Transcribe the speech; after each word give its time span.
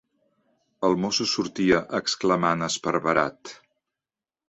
el 0.89 0.97
mosso 1.03 1.27
sortia, 1.35 1.83
exclamant 2.01 2.71
esparverat: 2.71 3.57